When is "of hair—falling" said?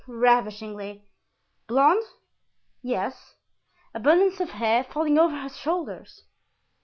4.39-5.19